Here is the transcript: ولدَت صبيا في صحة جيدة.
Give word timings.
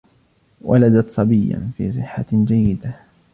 ولدَت 0.61 1.11
صبيا 1.11 1.71
في 1.77 1.91
صحة 1.91 2.25
جيدة. 2.33 2.91